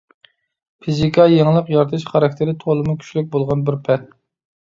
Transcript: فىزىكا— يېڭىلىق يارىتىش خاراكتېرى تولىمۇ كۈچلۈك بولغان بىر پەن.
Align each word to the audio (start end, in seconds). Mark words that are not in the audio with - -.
فىزىكا— 0.85 1.25
يېڭىلىق 1.33 1.69
يارىتىش 1.73 2.07
خاراكتېرى 2.13 2.57
تولىمۇ 2.63 2.97
كۈچلۈك 3.03 3.31
بولغان 3.37 3.63
بىر 3.69 3.77
پەن. 3.91 4.09